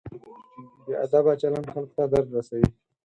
[0.85, 2.67] بې ادبه چلند خلکو ته درد رسوي.